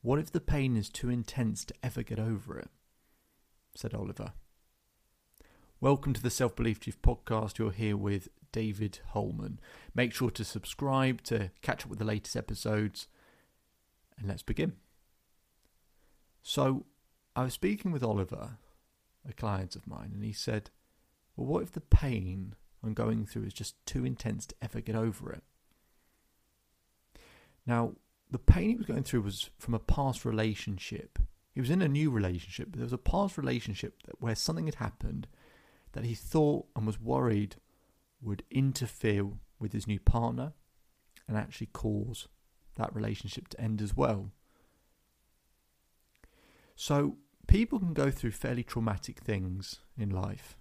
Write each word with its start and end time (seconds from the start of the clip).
What 0.00 0.20
if 0.20 0.30
the 0.30 0.40
pain 0.40 0.76
is 0.76 0.88
too 0.88 1.10
intense 1.10 1.64
to 1.64 1.74
ever 1.82 2.04
get 2.04 2.20
over 2.20 2.56
it? 2.56 2.70
said 3.74 3.94
Oliver. 3.94 4.32
Welcome 5.80 6.12
to 6.12 6.22
the 6.22 6.30
Self 6.30 6.54
Belief 6.54 6.78
Chief 6.78 7.02
podcast. 7.02 7.58
You're 7.58 7.72
here 7.72 7.96
with 7.96 8.28
David 8.52 9.00
Holman. 9.08 9.58
Make 9.96 10.14
sure 10.14 10.30
to 10.30 10.44
subscribe 10.44 11.22
to 11.24 11.50
catch 11.62 11.82
up 11.82 11.90
with 11.90 11.98
the 11.98 12.04
latest 12.04 12.36
episodes. 12.36 13.08
And 14.16 14.28
let's 14.28 14.42
begin. 14.42 14.74
So, 16.42 16.86
I 17.34 17.42
was 17.42 17.54
speaking 17.54 17.90
with 17.90 18.04
Oliver, 18.04 18.58
a 19.28 19.32
client 19.32 19.74
of 19.74 19.88
mine, 19.88 20.12
and 20.14 20.22
he 20.22 20.32
said, 20.32 20.70
Well, 21.34 21.48
what 21.48 21.64
if 21.64 21.72
the 21.72 21.80
pain 21.80 22.54
I'm 22.84 22.94
going 22.94 23.26
through 23.26 23.46
is 23.46 23.52
just 23.52 23.84
too 23.84 24.04
intense 24.04 24.46
to 24.46 24.54
ever 24.62 24.80
get 24.80 24.94
over 24.94 25.32
it? 25.32 25.42
Now, 27.66 27.94
the 28.30 28.38
pain 28.38 28.70
he 28.70 28.76
was 28.76 28.86
going 28.86 29.02
through 29.02 29.22
was 29.22 29.50
from 29.58 29.74
a 29.74 29.78
past 29.78 30.24
relationship. 30.24 31.18
He 31.52 31.60
was 31.60 31.70
in 31.70 31.82
a 31.82 31.88
new 31.88 32.10
relationship, 32.10 32.68
but 32.70 32.78
there 32.78 32.84
was 32.84 32.92
a 32.92 32.98
past 32.98 33.38
relationship 33.38 34.02
that, 34.04 34.20
where 34.20 34.34
something 34.34 34.66
had 34.66 34.76
happened 34.76 35.26
that 35.92 36.04
he 36.04 36.14
thought 36.14 36.66
and 36.76 36.86
was 36.86 37.00
worried 37.00 37.56
would 38.20 38.42
interfere 38.50 39.26
with 39.58 39.72
his 39.72 39.86
new 39.86 39.98
partner 39.98 40.52
and 41.26 41.36
actually 41.36 41.68
cause 41.68 42.28
that 42.76 42.94
relationship 42.94 43.48
to 43.48 43.60
end 43.60 43.80
as 43.82 43.96
well. 43.96 44.30
So, 46.76 47.16
people 47.48 47.78
can 47.78 47.94
go 47.94 48.10
through 48.10 48.30
fairly 48.32 48.62
traumatic 48.62 49.20
things 49.20 49.80
in 49.96 50.10
life 50.10 50.56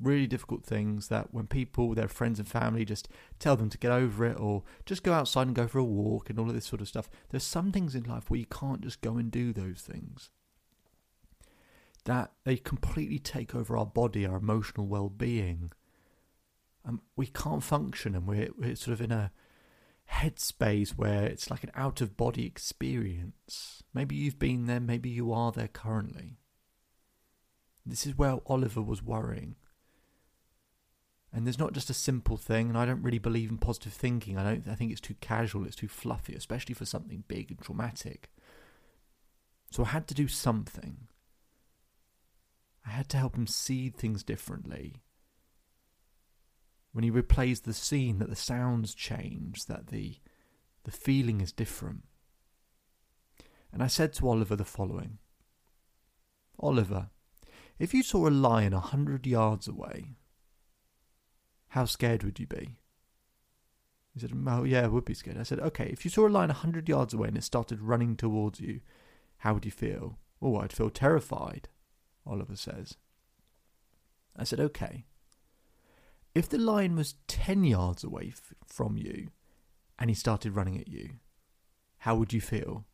really 0.00 0.26
difficult 0.26 0.64
things 0.64 1.08
that 1.08 1.32
when 1.32 1.46
people, 1.46 1.94
their 1.94 2.08
friends 2.08 2.38
and 2.38 2.48
family 2.48 2.84
just 2.84 3.08
tell 3.38 3.56
them 3.56 3.70
to 3.70 3.78
get 3.78 3.92
over 3.92 4.24
it 4.24 4.38
or 4.38 4.62
just 4.86 5.02
go 5.02 5.12
outside 5.12 5.46
and 5.46 5.56
go 5.56 5.66
for 5.66 5.78
a 5.78 5.84
walk 5.84 6.30
and 6.30 6.38
all 6.38 6.48
of 6.48 6.54
this 6.54 6.66
sort 6.66 6.80
of 6.80 6.88
stuff, 6.88 7.08
there's 7.30 7.44
some 7.44 7.72
things 7.72 7.94
in 7.94 8.04
life 8.04 8.30
where 8.30 8.40
you 8.40 8.46
can't 8.46 8.80
just 8.80 9.00
go 9.00 9.16
and 9.16 9.30
do 9.30 9.52
those 9.52 9.80
things. 9.80 10.30
That 12.04 12.32
they 12.44 12.56
completely 12.56 13.18
take 13.18 13.54
over 13.54 13.76
our 13.76 13.86
body, 13.86 14.26
our 14.26 14.36
emotional 14.36 14.86
well 14.86 15.08
being. 15.08 15.72
And 16.84 16.98
um, 16.98 17.02
we 17.16 17.26
can't 17.26 17.62
function 17.62 18.14
and 18.14 18.26
we're, 18.26 18.50
we're 18.58 18.76
sort 18.76 18.92
of 18.92 19.00
in 19.00 19.10
a 19.10 19.32
headspace 20.12 20.90
where 20.90 21.24
it's 21.24 21.50
like 21.50 21.64
an 21.64 21.70
out 21.74 22.00
of 22.00 22.16
body 22.16 22.44
experience. 22.44 23.82
Maybe 23.94 24.14
you've 24.14 24.38
been 24.38 24.66
there, 24.66 24.80
maybe 24.80 25.08
you 25.08 25.32
are 25.32 25.50
there 25.50 25.68
currently. 25.68 26.36
This 27.86 28.06
is 28.06 28.16
where 28.16 28.38
Oliver 28.46 28.82
was 28.82 29.02
worrying. 29.02 29.56
And 31.34 31.44
there's 31.44 31.58
not 31.58 31.72
just 31.72 31.90
a 31.90 31.94
simple 31.94 32.36
thing, 32.36 32.68
and 32.68 32.78
I 32.78 32.86
don't 32.86 33.02
really 33.02 33.18
believe 33.18 33.50
in 33.50 33.58
positive 33.58 33.92
thinking. 33.92 34.38
I 34.38 34.44
don't 34.44 34.68
I 34.68 34.76
think 34.76 34.92
it's 34.92 35.00
too 35.00 35.16
casual, 35.20 35.66
it's 35.66 35.74
too 35.74 35.88
fluffy, 35.88 36.32
especially 36.34 36.76
for 36.76 36.84
something 36.84 37.24
big 37.26 37.50
and 37.50 37.60
traumatic. 37.60 38.30
So 39.72 39.82
I 39.82 39.88
had 39.88 40.06
to 40.06 40.14
do 40.14 40.28
something. 40.28 41.08
I 42.86 42.90
had 42.90 43.08
to 43.08 43.16
help 43.16 43.34
him 43.36 43.48
see 43.48 43.90
things 43.90 44.22
differently. 44.22 45.02
When 46.92 47.02
he 47.02 47.10
replays 47.10 47.62
the 47.62 47.74
scene, 47.74 48.20
that 48.20 48.30
the 48.30 48.36
sounds 48.36 48.94
change, 48.94 49.66
that 49.66 49.88
the 49.88 50.18
the 50.84 50.92
feeling 50.92 51.40
is 51.40 51.50
different. 51.50 52.04
And 53.72 53.82
I 53.82 53.88
said 53.88 54.12
to 54.14 54.28
Oliver 54.28 54.54
the 54.54 54.64
following 54.64 55.18
Oliver, 56.60 57.08
if 57.80 57.92
you 57.92 58.04
saw 58.04 58.28
a 58.28 58.30
lion 58.30 58.72
a 58.72 58.78
hundred 58.78 59.26
yards 59.26 59.66
away, 59.66 60.14
how 61.74 61.84
scared 61.84 62.22
would 62.22 62.38
you 62.38 62.46
be? 62.46 62.76
He 64.12 64.20
said, 64.20 64.30
oh, 64.46 64.62
yeah, 64.62 64.84
I 64.84 64.86
would 64.86 65.04
be 65.04 65.12
scared. 65.12 65.36
I 65.36 65.42
said, 65.42 65.58
Okay, 65.58 65.86
if 65.86 66.04
you 66.04 66.10
saw 66.10 66.28
a 66.28 66.30
lion 66.30 66.46
100 66.50 66.88
yards 66.88 67.12
away 67.12 67.26
and 67.26 67.36
it 67.36 67.42
started 67.42 67.82
running 67.82 68.14
towards 68.14 68.60
you, 68.60 68.80
how 69.38 69.54
would 69.54 69.64
you 69.64 69.72
feel? 69.72 70.20
Oh, 70.40 70.56
I'd 70.58 70.72
feel 70.72 70.88
terrified, 70.88 71.68
Oliver 72.24 72.54
says. 72.54 72.94
I 74.36 74.44
said, 74.44 74.60
Okay. 74.60 75.06
If 76.32 76.48
the 76.48 76.58
lion 76.58 76.94
was 76.94 77.16
10 77.26 77.64
yards 77.64 78.04
away 78.04 78.28
f- 78.28 78.54
from 78.64 78.96
you 78.96 79.30
and 79.98 80.08
he 80.08 80.14
started 80.14 80.54
running 80.54 80.78
at 80.78 80.86
you, 80.86 81.14
how 81.98 82.14
would 82.14 82.32
you 82.32 82.40
feel? 82.40 82.84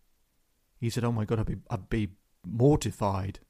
He 0.78 0.88
said, 0.88 1.04
Oh 1.04 1.12
my 1.12 1.26
God, 1.26 1.38
I'd 1.38 1.44
be, 1.44 1.56
I'd 1.68 1.90
be 1.90 2.12
mortified. 2.46 3.40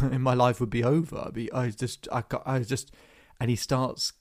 and 0.00 0.22
my 0.22 0.34
life 0.34 0.60
would 0.60 0.70
be 0.70 0.84
over. 0.84 1.24
I'd 1.26 1.34
be, 1.34 1.52
I 1.52 1.70
just, 1.70 2.06
I, 2.12 2.22
I 2.46 2.60
just, 2.60 2.94
and 3.40 3.50
he 3.50 3.56
starts 3.56 4.12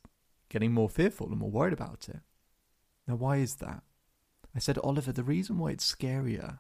getting 0.50 0.74
more 0.74 0.90
fearful 0.90 1.28
and 1.28 1.38
more 1.38 1.52
worried 1.52 1.74
about 1.74 2.08
it. 2.10 2.20
Now, 3.08 3.16
why 3.16 3.38
is 3.38 3.56
that? 3.56 3.84
I 4.56 4.60
said, 4.60 4.78
Oliver, 4.80 5.12
the 5.12 5.24
reason 5.24 5.58
why 5.58 5.72
it's 5.72 5.96
scarier 5.96 6.60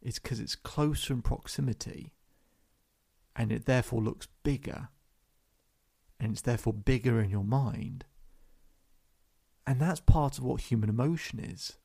is 0.00 0.18
because 0.18 0.40
it's 0.40 0.56
closer 0.56 1.12
in 1.12 1.22
proximity 1.22 2.14
and 3.36 3.52
it 3.52 3.66
therefore 3.66 4.02
looks 4.02 4.28
bigger 4.42 4.88
and 6.18 6.32
it's 6.32 6.42
therefore 6.42 6.72
bigger 6.72 7.20
in 7.20 7.30
your 7.30 7.44
mind. 7.44 8.04
And 9.66 9.80
that's 9.80 10.00
part 10.00 10.38
of 10.38 10.44
what 10.44 10.62
human 10.62 10.88
emotion 10.88 11.38
is. 11.38 11.76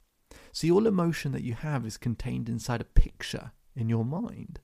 See, 0.52 0.72
all 0.72 0.88
emotion 0.88 1.31
that 1.31 1.44
you 1.44 1.53
have 1.53 1.85
is 1.85 1.97
contained 1.97 2.50
inside 2.50 2.81
a 2.81 2.85
picture 2.85 3.52
in 3.75 3.90
your 3.90 4.06
mind. 4.06 4.59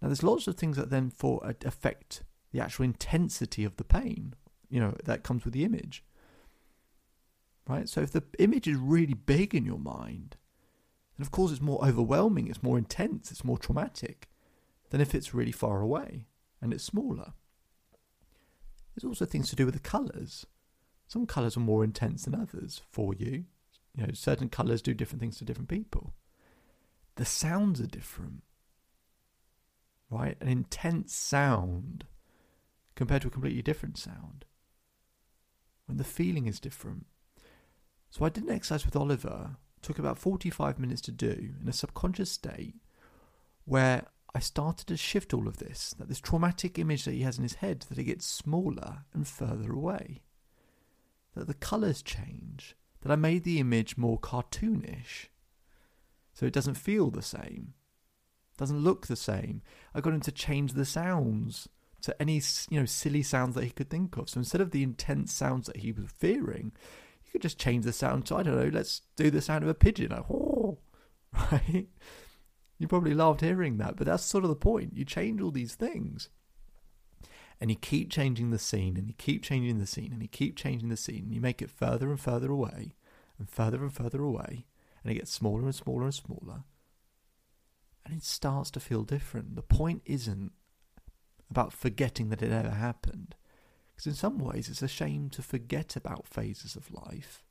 Now, 0.00 0.08
there's 0.08 0.22
lots 0.22 0.46
of 0.46 0.56
things 0.56 0.76
that 0.76 0.90
then 0.90 1.10
for 1.10 1.44
uh, 1.44 1.52
affect 1.64 2.22
the 2.52 2.60
actual 2.60 2.84
intensity 2.84 3.64
of 3.64 3.76
the 3.76 3.84
pain, 3.84 4.34
you 4.70 4.80
know, 4.80 4.94
that 5.04 5.22
comes 5.22 5.44
with 5.44 5.52
the 5.52 5.64
image. 5.64 6.04
Right? 7.68 7.88
So 7.88 8.00
if 8.00 8.12
the 8.12 8.22
image 8.38 8.66
is 8.66 8.76
really 8.76 9.14
big 9.14 9.54
in 9.54 9.64
your 9.64 9.78
mind, 9.78 10.36
then 11.16 11.24
of 11.24 11.30
course 11.30 11.52
it's 11.52 11.60
more 11.60 11.84
overwhelming, 11.84 12.48
it's 12.48 12.62
more 12.62 12.78
intense, 12.78 13.30
it's 13.30 13.44
more 13.44 13.58
traumatic 13.58 14.28
than 14.90 15.00
if 15.00 15.14
it's 15.14 15.34
really 15.34 15.52
far 15.52 15.80
away 15.80 16.26
and 16.60 16.72
it's 16.72 16.84
smaller. 16.84 17.32
There's 18.94 19.08
also 19.08 19.24
things 19.24 19.50
to 19.50 19.56
do 19.56 19.64
with 19.64 19.74
the 19.74 19.80
colours. 19.80 20.46
Some 21.06 21.26
colours 21.26 21.56
are 21.56 21.60
more 21.60 21.84
intense 21.84 22.24
than 22.24 22.34
others 22.34 22.82
for 22.90 23.14
you. 23.14 23.44
You 23.96 24.06
know, 24.06 24.12
certain 24.12 24.48
colours 24.48 24.82
do 24.82 24.94
different 24.94 25.20
things 25.20 25.38
to 25.38 25.44
different 25.44 25.68
people. 25.68 26.14
The 27.16 27.24
sounds 27.24 27.80
are 27.80 27.86
different. 27.86 28.42
Right? 30.10 30.36
An 30.40 30.48
intense 30.48 31.14
sound 31.14 32.04
compared 32.94 33.22
to 33.22 33.28
a 33.28 33.30
completely 33.30 33.62
different 33.62 33.96
sound. 33.96 34.44
When 35.90 35.96
the 35.96 36.04
feeling 36.04 36.46
is 36.46 36.60
different. 36.60 37.06
So 38.10 38.24
I 38.24 38.28
did 38.28 38.44
an 38.44 38.50
exercise 38.50 38.84
with 38.84 38.94
Oliver, 38.94 39.56
took 39.82 39.98
about 39.98 40.18
45 40.18 40.78
minutes 40.78 41.00
to 41.00 41.10
do 41.10 41.50
in 41.60 41.68
a 41.68 41.72
subconscious 41.72 42.30
state 42.30 42.76
where 43.64 44.06
I 44.32 44.38
started 44.38 44.86
to 44.86 44.96
shift 44.96 45.34
all 45.34 45.48
of 45.48 45.56
this, 45.56 45.92
that 45.98 46.06
this 46.06 46.20
traumatic 46.20 46.78
image 46.78 47.06
that 47.06 47.14
he 47.14 47.22
has 47.22 47.38
in 47.38 47.42
his 47.42 47.54
head, 47.54 47.86
that 47.88 47.98
it 47.98 48.04
gets 48.04 48.24
smaller 48.24 48.98
and 49.12 49.26
further 49.26 49.72
away. 49.72 50.22
That 51.34 51.48
the 51.48 51.54
colours 51.54 52.02
change, 52.02 52.76
that 53.00 53.10
I 53.10 53.16
made 53.16 53.42
the 53.42 53.58
image 53.58 53.96
more 53.96 54.20
cartoonish. 54.20 55.26
So 56.34 56.46
it 56.46 56.52
doesn't 56.52 56.74
feel 56.74 57.10
the 57.10 57.20
same, 57.20 57.74
doesn't 58.56 58.84
look 58.84 59.08
the 59.08 59.16
same. 59.16 59.62
I 59.92 60.00
got 60.00 60.14
him 60.14 60.20
to 60.20 60.30
change 60.30 60.74
the 60.74 60.84
sounds 60.84 61.68
to 62.02 62.20
any 62.20 62.40
you 62.68 62.80
know 62.80 62.86
silly 62.86 63.22
sounds 63.22 63.54
that 63.54 63.64
he 63.64 63.70
could 63.70 63.90
think 63.90 64.16
of. 64.16 64.28
So 64.28 64.38
instead 64.38 64.60
of 64.60 64.70
the 64.70 64.82
intense 64.82 65.32
sounds 65.32 65.66
that 65.66 65.78
he 65.78 65.92
was 65.92 66.06
fearing, 66.16 66.72
you 67.24 67.32
could 67.32 67.42
just 67.42 67.58
change 67.58 67.84
the 67.84 67.92
sound 67.92 68.26
to 68.26 68.36
I 68.36 68.42
don't 68.42 68.56
know. 68.56 68.70
Let's 68.72 69.02
do 69.16 69.30
the 69.30 69.40
sound 69.40 69.64
of 69.64 69.70
a 69.70 69.74
pigeon, 69.74 70.10
like 70.10 70.24
right? 71.52 71.88
You 72.78 72.88
probably 72.88 73.12
loved 73.12 73.42
hearing 73.42 73.76
that, 73.76 73.96
but 73.96 74.06
that's 74.06 74.24
sort 74.24 74.42
of 74.42 74.48
the 74.48 74.56
point. 74.56 74.96
You 74.96 75.04
change 75.04 75.40
all 75.40 75.50
these 75.50 75.74
things. 75.74 76.30
And 77.60 77.68
you 77.70 77.76
keep 77.76 78.10
changing 78.10 78.50
the 78.50 78.58
scene, 78.58 78.96
and 78.96 79.06
you 79.06 79.12
keep 79.18 79.42
changing 79.42 79.78
the 79.78 79.86
scene, 79.86 80.12
and 80.14 80.22
you 80.22 80.28
keep 80.28 80.56
changing 80.56 80.88
the 80.88 80.96
scene, 80.96 81.24
and 81.24 81.34
you 81.34 81.42
make 81.42 81.60
it 81.60 81.68
further 81.68 82.08
and 82.08 82.18
further 82.18 82.50
away, 82.50 82.94
and 83.38 83.50
further 83.50 83.82
and 83.82 83.92
further 83.92 84.22
away, 84.22 84.64
and 85.02 85.12
it 85.12 85.16
gets 85.16 85.30
smaller 85.30 85.64
and 85.64 85.74
smaller 85.74 86.04
and 86.04 86.14
smaller. 86.14 86.64
And 88.06 88.16
it 88.16 88.24
starts 88.24 88.70
to 88.70 88.80
feel 88.80 89.02
different. 89.02 89.56
The 89.56 89.62
point 89.62 90.00
isn't 90.06 90.52
about 91.50 91.72
forgetting 91.72 92.28
that 92.28 92.42
it 92.42 92.52
ever 92.52 92.70
happened. 92.70 93.34
Because 93.94 94.06
in 94.06 94.14
some 94.14 94.38
ways, 94.38 94.68
it's 94.68 94.82
a 94.82 94.88
shame 94.88 95.28
to 95.30 95.42
forget 95.42 95.96
about 95.96 96.26
phases 96.26 96.76
of 96.76 96.92
life. 96.92 97.44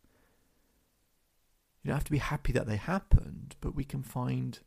You 1.83 1.89
don't 1.89 1.97
have 1.97 2.05
to 2.05 2.11
be 2.11 2.17
happy 2.17 2.51
that 2.53 2.67
they 2.67 2.77
happened, 2.77 3.55
but 3.61 3.75
we 3.75 3.83
can 3.83 4.03
find 4.03 4.59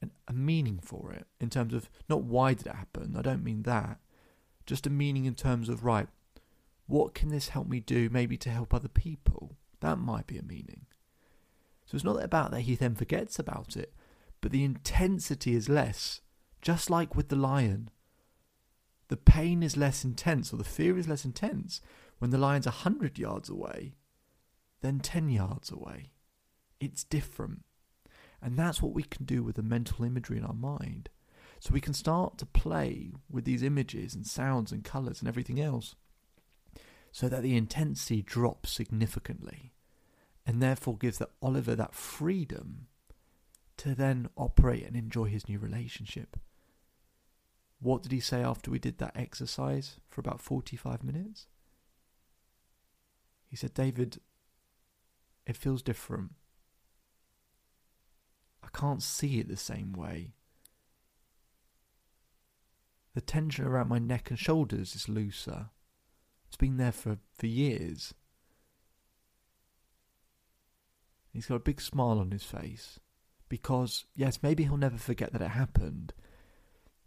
an, 0.00 0.10
a 0.28 0.32
meaning 0.32 0.78
for 0.82 1.12
it 1.12 1.26
in 1.40 1.50
terms 1.50 1.74
of 1.74 1.88
not 2.08 2.22
why 2.22 2.54
did 2.54 2.66
it 2.66 2.74
happen. 2.74 3.14
I 3.16 3.22
don't 3.22 3.44
mean 3.44 3.62
that. 3.62 3.98
Just 4.66 4.86
a 4.86 4.90
meaning 4.90 5.24
in 5.24 5.34
terms 5.34 5.68
of 5.68 5.84
right, 5.84 6.08
what 6.86 7.14
can 7.14 7.30
this 7.30 7.48
help 7.48 7.68
me 7.68 7.80
do? 7.80 8.08
Maybe 8.10 8.36
to 8.38 8.50
help 8.50 8.74
other 8.74 8.88
people. 8.88 9.56
That 9.80 9.98
might 9.98 10.26
be 10.26 10.38
a 10.38 10.42
meaning. 10.42 10.86
So 11.86 11.96
it's 11.96 12.04
not 12.04 12.22
about 12.22 12.50
that 12.52 12.62
he 12.62 12.74
then 12.74 12.94
forgets 12.94 13.38
about 13.38 13.76
it, 13.76 13.92
but 14.40 14.52
the 14.52 14.64
intensity 14.64 15.54
is 15.54 15.68
less. 15.68 16.20
Just 16.62 16.90
like 16.90 17.16
with 17.16 17.28
the 17.28 17.36
lion, 17.36 17.90
the 19.10 19.16
pain 19.16 19.60
is 19.60 19.76
less 19.76 20.04
intense 20.04 20.52
or 20.52 20.56
the 20.56 20.62
fear 20.62 20.96
is 20.96 21.08
less 21.08 21.24
intense 21.24 21.80
when 22.20 22.30
the 22.30 22.38
lion's 22.38 22.66
a 22.66 22.70
hundred 22.70 23.18
yards 23.18 23.50
away 23.50 23.96
than 24.82 25.00
ten 25.00 25.28
yards 25.28 25.68
away. 25.68 26.12
It's 26.78 27.02
different. 27.02 27.64
And 28.40 28.56
that's 28.56 28.80
what 28.80 28.94
we 28.94 29.02
can 29.02 29.24
do 29.24 29.42
with 29.42 29.56
the 29.56 29.64
mental 29.64 30.04
imagery 30.04 30.38
in 30.38 30.44
our 30.44 30.54
mind. 30.54 31.10
So 31.58 31.74
we 31.74 31.80
can 31.80 31.92
start 31.92 32.38
to 32.38 32.46
play 32.46 33.10
with 33.28 33.44
these 33.44 33.64
images 33.64 34.14
and 34.14 34.24
sounds 34.24 34.70
and 34.70 34.84
colours 34.84 35.18
and 35.18 35.28
everything 35.28 35.60
else 35.60 35.96
so 37.10 37.28
that 37.28 37.42
the 37.42 37.56
intensity 37.56 38.22
drops 38.22 38.70
significantly 38.70 39.72
and 40.46 40.62
therefore 40.62 40.96
gives 40.96 41.18
the 41.18 41.28
Oliver 41.42 41.74
that 41.74 41.96
freedom 41.96 42.86
to 43.76 43.92
then 43.92 44.28
operate 44.36 44.86
and 44.86 44.94
enjoy 44.94 45.24
his 45.24 45.48
new 45.48 45.58
relationship. 45.58 46.36
What 47.80 48.02
did 48.02 48.12
he 48.12 48.20
say 48.20 48.42
after 48.42 48.70
we 48.70 48.78
did 48.78 48.98
that 48.98 49.16
exercise 49.16 49.96
for 50.08 50.20
about 50.20 50.40
45 50.40 51.02
minutes? 51.02 51.46
He 53.48 53.56
said, 53.56 53.74
David, 53.74 54.20
it 55.46 55.56
feels 55.56 55.82
different. 55.82 56.32
I 58.62 58.68
can't 58.78 59.02
see 59.02 59.40
it 59.40 59.48
the 59.48 59.56
same 59.56 59.92
way. 59.92 60.34
The 63.14 63.20
tension 63.20 63.64
around 63.64 63.88
my 63.88 63.98
neck 63.98 64.30
and 64.30 64.38
shoulders 64.38 64.94
is 64.94 65.08
looser. 65.08 65.70
It's 66.46 66.56
been 66.56 66.76
there 66.76 66.92
for, 66.92 67.18
for 67.32 67.46
years. 67.46 68.14
He's 71.32 71.46
got 71.46 71.56
a 71.56 71.60
big 71.60 71.80
smile 71.80 72.18
on 72.18 72.30
his 72.30 72.44
face 72.44 73.00
because, 73.48 74.04
yes, 74.14 74.40
maybe 74.42 74.64
he'll 74.64 74.76
never 74.76 74.98
forget 74.98 75.32
that 75.32 75.42
it 75.42 75.50
happened, 75.50 76.12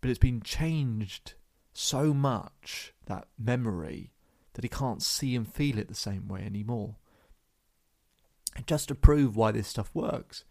but 0.04 0.10
it's 0.10 0.20
been 0.20 0.42
changed 0.42 1.36
so 1.72 2.14
much, 2.14 2.94
that 3.06 3.26
memory, 3.40 4.12
that 4.52 4.66
he 4.66 4.68
can't 4.68 5.02
see 5.02 5.34
and 5.34 5.48
feel 5.48 5.78
it 5.78 5.88
the 5.88 5.96
same 5.96 6.28
way 6.28 6.42
anymore. 6.42 6.98
And 8.54 8.68
just 8.68 8.90
to 8.90 8.96
prove 8.96 9.38
why 9.38 9.54
this 9.54 9.70
stuff 9.70 9.90
works, 9.94 10.44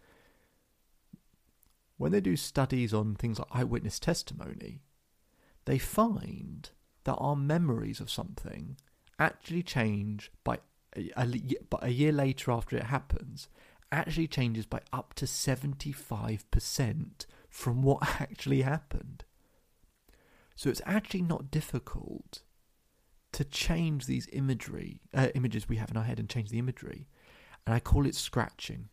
when 1.99 2.13
they 2.13 2.23
do 2.23 2.35
studies 2.35 2.95
on 2.95 3.15
things 3.15 3.39
like 3.39 3.49
eyewitness 3.53 3.99
testimony, 3.99 4.81
they 5.67 5.77
find 5.77 6.71
that 7.05 7.17
our 7.17 7.37
memories 7.37 8.01
of 8.01 8.11
something 8.11 8.79
actually 9.19 9.63
change 9.63 10.33
by 10.45 10.61
a, 10.97 11.11
a, 11.15 11.29
a 11.83 11.91
year 11.91 12.13
later 12.13 12.53
after 12.53 12.79
it 12.79 12.85
happens 12.85 13.49
actually 13.93 14.29
changes 14.29 14.65
by 14.65 14.81
up 14.95 15.13
to 15.13 15.27
75% 15.27 17.27
from 17.51 17.83
what 17.83 18.03
actually 18.19 18.63
happened. 18.63 19.25
So 20.63 20.71
it's 20.71 20.81
actually 20.87 21.23
not 21.23 21.51
difficult 21.51 22.43
to 23.33 23.43
change 23.43 24.07
these 24.07 24.29
imagery 24.33 25.01
uh, 25.13 25.27
images 25.35 25.69
we 25.69 25.75
have 25.79 25.91
in 25.91 25.97
our 25.97 26.05
head 26.05 26.21
and 26.21 26.29
change 26.29 26.51
the 26.51 26.61
imagery, 26.61 27.09
and 27.67 27.75
I 27.75 27.81
call 27.81 28.07
it 28.07 28.15
scratching. 28.15 28.89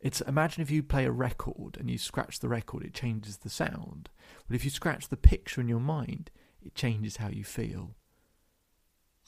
It's 0.00 0.20
imagine 0.22 0.62
if 0.62 0.70
you 0.72 0.82
play 0.82 1.04
a 1.04 1.12
record 1.12 1.76
and 1.78 1.88
you 1.88 1.96
scratch 1.96 2.40
the 2.40 2.48
record, 2.48 2.82
it 2.82 2.92
changes 2.92 3.36
the 3.36 3.48
sound. 3.48 4.08
But 4.48 4.56
if 4.56 4.64
you 4.64 4.70
scratch 4.72 5.10
the 5.10 5.16
picture 5.16 5.60
in 5.60 5.68
your 5.68 5.78
mind, 5.78 6.32
it 6.60 6.74
changes 6.74 7.18
how 7.18 7.28
you 7.28 7.44
feel. 7.44 7.94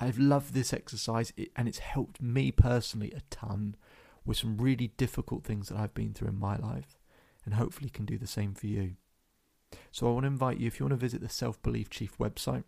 I've 0.00 0.18
loved 0.18 0.52
this 0.52 0.72
exercise 0.72 1.32
and 1.54 1.68
it's 1.68 1.78
helped 1.78 2.20
me 2.20 2.50
personally 2.50 3.12
a 3.12 3.20
ton 3.30 3.76
with 4.24 4.38
some 4.38 4.58
really 4.58 4.88
difficult 4.96 5.44
things 5.44 5.68
that 5.68 5.78
I've 5.78 5.94
been 5.94 6.12
through 6.12 6.30
in 6.30 6.40
my 6.40 6.56
life 6.56 6.98
and 7.44 7.54
hopefully 7.54 7.88
can 7.88 8.04
do 8.04 8.18
the 8.18 8.26
same 8.26 8.52
for 8.52 8.66
you. 8.66 8.96
So 9.96 10.08
I 10.08 10.10
want 10.10 10.24
to 10.24 10.28
invite 10.28 10.58
you 10.58 10.66
if 10.66 10.78
you 10.78 10.84
want 10.84 10.92
to 10.92 11.02
visit 11.02 11.22
the 11.22 11.28
Self 11.30 11.62
Belief 11.62 11.88
Chief 11.88 12.18
website 12.18 12.64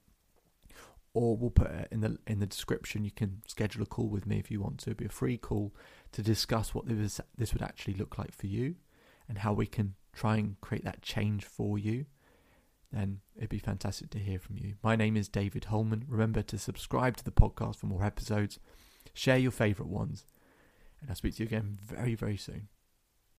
or 1.12 1.36
we'll 1.36 1.50
put 1.50 1.70
it 1.70 1.88
in 1.90 2.00
the 2.00 2.16
in 2.26 2.38
the 2.38 2.46
description. 2.46 3.04
You 3.04 3.10
can 3.10 3.42
schedule 3.46 3.82
a 3.82 3.86
call 3.86 4.08
with 4.08 4.24
me 4.26 4.38
if 4.38 4.50
you 4.50 4.62
want 4.62 4.78
to. 4.78 4.92
It'll 4.92 5.00
be 5.00 5.04
a 5.04 5.10
free 5.10 5.36
call 5.36 5.74
to 6.12 6.22
discuss 6.22 6.74
what 6.74 6.88
this 6.88 7.20
this 7.36 7.52
would 7.52 7.60
actually 7.60 7.92
look 7.92 8.16
like 8.16 8.32
for 8.32 8.46
you 8.46 8.76
and 9.28 9.36
how 9.36 9.52
we 9.52 9.66
can 9.66 9.94
try 10.14 10.36
and 10.38 10.58
create 10.62 10.84
that 10.84 11.02
change 11.02 11.44
for 11.44 11.78
you. 11.78 12.06
Then 12.90 13.20
it'd 13.36 13.50
be 13.50 13.58
fantastic 13.58 14.08
to 14.12 14.18
hear 14.18 14.38
from 14.38 14.56
you. 14.56 14.76
My 14.82 14.96
name 14.96 15.14
is 15.14 15.28
David 15.28 15.66
Holman. 15.66 16.06
Remember 16.08 16.40
to 16.40 16.56
subscribe 16.56 17.18
to 17.18 17.24
the 17.24 17.30
podcast 17.30 17.76
for 17.76 17.88
more 17.88 18.04
episodes. 18.04 18.58
Share 19.12 19.36
your 19.36 19.50
favourite 19.50 19.92
ones, 19.92 20.24
and 21.02 21.10
I'll 21.10 21.16
speak 21.16 21.34
to 21.34 21.42
you 21.42 21.46
again 21.46 21.78
very 21.78 22.14
very 22.14 22.38
soon. 22.38 22.68